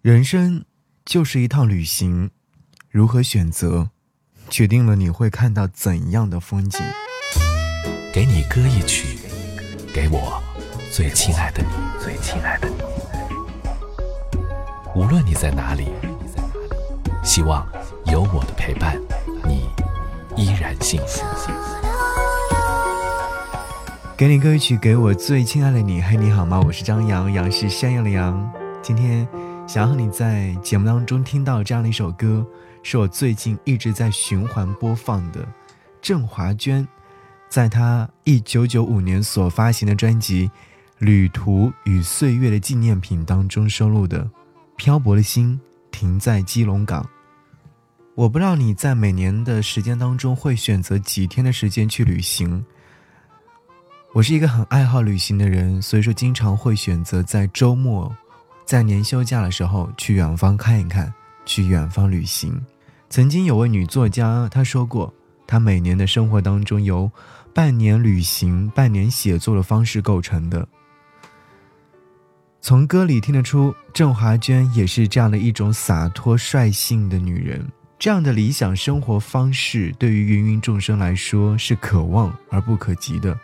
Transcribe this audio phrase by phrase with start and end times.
[0.00, 0.64] 人生
[1.04, 2.30] 就是一趟旅行，
[2.88, 3.90] 如何选择，
[4.48, 6.80] 决定了你会看到怎样的风景。
[8.12, 9.18] 给你歌一曲，
[9.92, 10.40] 给我
[10.92, 11.68] 最亲爱的你，
[12.00, 12.76] 最亲爱的你。
[14.94, 15.88] 无论你在哪里，
[17.24, 17.66] 希望
[18.06, 18.96] 有我的陪伴，
[19.48, 19.68] 你
[20.36, 21.24] 依然幸福。
[24.16, 26.00] 给你歌一曲，给我最亲爱的你。
[26.00, 26.62] 嘿，你好吗？
[26.64, 28.48] 我是张扬，杨是山羊的羊。
[28.80, 29.26] 今天
[29.68, 32.44] 想要和你在节目当中听到这样的一首歌，
[32.82, 35.46] 是我最近一直在循环播放的。
[36.00, 36.88] 郑华娟
[37.50, 40.48] 在她一九九五年所发行的专辑
[40.96, 44.24] 《旅途与岁月的纪念品》当中收录的
[44.76, 45.60] 《漂泊的心
[45.90, 47.02] 停在基隆港》。
[48.14, 52.64] 我不知道你在每年的时间当中会选择几天的时间去旅行。
[54.14, 58.10] 我是一个很爱好旅行的人，所以说经常会选择在周末，
[58.68, 61.10] 在年休假的时候去远方看一看，
[61.46, 62.60] 去远方旅行。
[63.08, 65.10] 曾经有位女作家她说过，
[65.46, 67.10] 她每年的生活当中由
[67.54, 70.68] 半年旅行、半年写作的方式构成的。
[72.60, 77.66] 从歌里听得出，郑华娟也是这样的一种洒脱率性的女人。
[77.98, 83.34] 这样的理想生活方式，对于芸芸众生来说是可望而不可及的。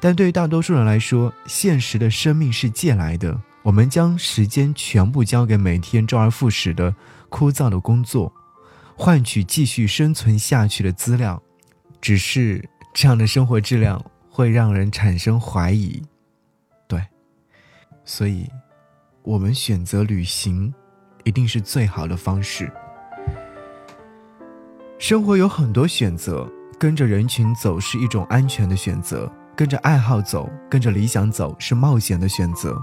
[0.00, 3.40] 但对于大多数人来说，现实的生命是借来的。
[3.66, 6.94] 我们将时间全部交给每天周而复始的
[7.28, 8.32] 枯燥的工作，
[8.96, 11.42] 换取继续生存下去的资料。
[12.00, 14.00] 只是这样的生活质量
[14.30, 16.00] 会让人产生怀疑。
[16.86, 17.04] 对，
[18.04, 18.48] 所以，
[19.24, 20.72] 我们选择旅行，
[21.24, 22.72] 一定是最好的方式。
[24.96, 29.28] 生活有很多选择，跟着人群走是一种安全的选择。
[29.56, 32.80] 跟着爱好走，跟着理想走，是冒险的选择。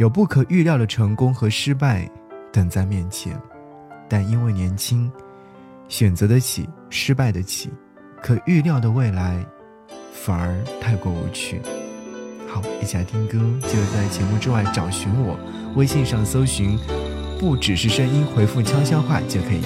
[0.00, 2.10] 有不可预料的成功和失败
[2.50, 3.38] 等在面前，
[4.08, 5.12] 但因为年轻，
[5.88, 7.68] 选择得起，失败得起，
[8.22, 9.44] 可预料的未来
[10.10, 11.60] 反而太过无趣。
[12.48, 13.38] 好，一起来听歌，
[13.68, 15.38] 记得在节目之外找寻我，
[15.76, 16.78] 微信上搜寻
[17.38, 19.60] “不只是声音”，回复悄悄话就可以。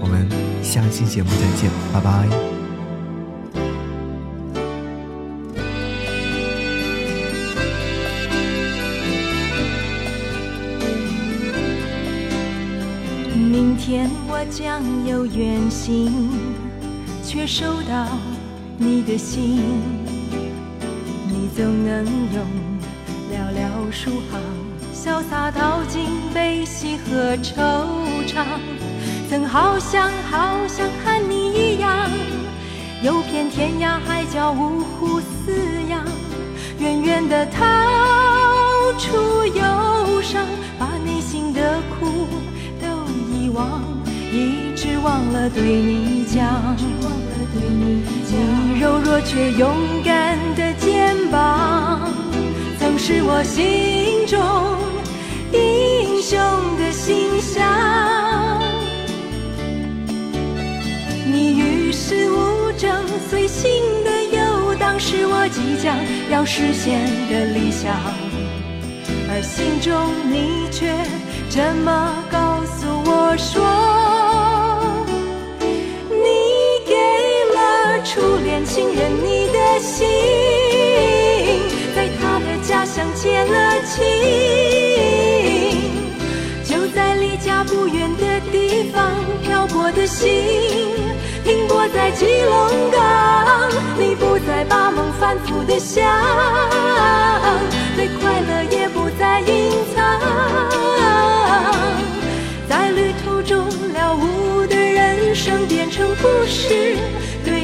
[0.00, 0.30] 我们
[0.62, 2.55] 下期节目再见，拜拜。
[13.86, 16.28] 天我将有远行，
[17.22, 18.08] 却收到
[18.76, 19.62] 你的信。
[21.28, 22.42] 你总能用
[23.30, 24.40] 寥寥数行，
[24.92, 26.04] 潇洒道尽
[26.34, 27.86] 悲喜和惆
[28.26, 28.44] 怅。
[29.30, 32.10] 曾好想好想和你一样，
[33.04, 35.54] 游遍天涯海角，五湖四
[35.88, 36.04] 洋，
[36.80, 37.62] 远远的逃
[38.98, 40.44] 出忧伤，
[44.32, 46.76] 一直忘了对你讲，
[47.54, 49.74] 你柔弱却勇
[50.04, 52.10] 敢的肩膀，
[52.78, 54.38] 曾是我心中
[55.52, 56.38] 英雄
[56.78, 57.64] 的形象。
[61.24, 63.70] 你与世无争，随心
[64.04, 65.96] 的游荡，是我即将
[66.30, 67.00] 要实现
[67.30, 67.94] 的理想，
[69.30, 69.92] 而心中
[70.30, 70.94] 你却
[71.48, 72.45] 这么高
[73.28, 73.60] 我说。
[76.08, 76.24] 你
[76.86, 76.94] 给
[77.56, 77.58] 了
[78.04, 80.06] 初恋情人，你的心
[81.94, 84.04] 在他的家乡结了情，
[86.64, 89.10] 就在离家不远的地方
[89.42, 90.30] 漂泊的心，
[91.44, 93.68] 停泊在基隆港。
[93.98, 96.05] 你不再把梦反复的想，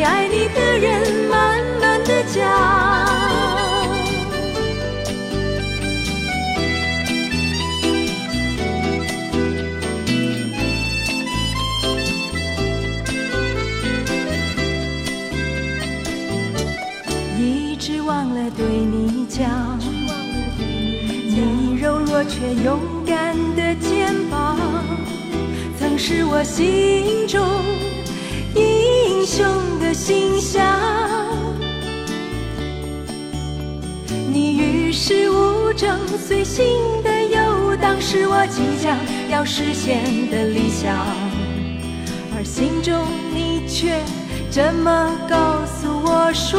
[0.02, 2.42] 爱你的人慢慢的讲，
[17.38, 19.78] 一直忘了对你讲，
[21.28, 24.56] 你柔弱却勇敢的肩膀，
[25.78, 27.91] 曾是我心中。
[29.22, 29.46] 英雄
[29.78, 30.60] 的形象，
[34.32, 36.66] 你与世无争，随心
[37.04, 38.98] 的游荡，是我即将
[39.30, 41.06] 要实现的理想，
[42.34, 44.00] 而心中你却
[44.50, 46.58] 这么告诉我说，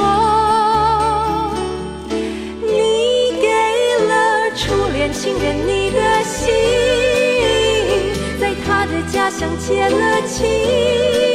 [2.62, 3.50] 你给
[4.08, 6.50] 了初恋情人你的心。
[8.40, 11.33] 在他的家乡结了亲。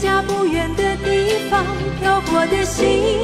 [0.00, 1.62] 家不远的地方，
[2.00, 3.20] 漂泊的心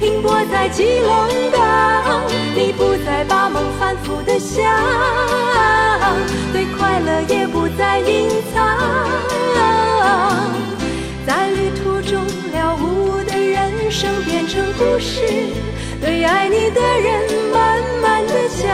[0.00, 2.22] 停泊在基隆港。
[2.54, 4.64] 你不再把梦反复的想，
[6.54, 8.78] 对快乐也不再隐藏。
[11.26, 15.20] 在旅途中了无的人生变成故事，
[16.00, 18.66] 对爱你的人慢慢的讲。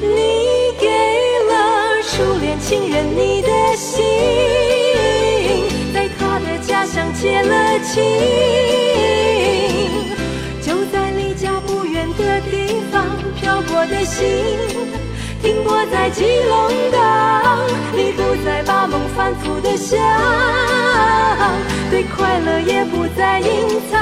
[0.00, 0.88] 你给
[1.48, 3.48] 了初恋情人你的
[7.94, 8.02] 情。
[10.60, 13.06] 就在离家不远的地方，
[13.40, 14.26] 漂泊的心
[15.40, 17.60] 停泊在基隆港。
[17.94, 19.96] 你不再把梦反复的想，
[21.90, 24.00] 对快乐也不再隐藏。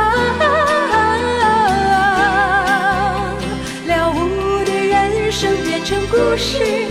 [3.88, 6.86] 了无的人生变成故事，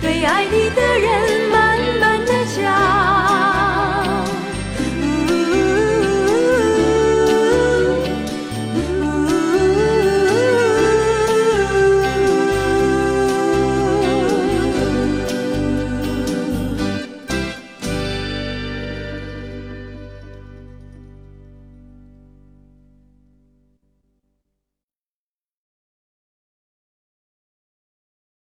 [0.00, 1.43] 对爱你的人。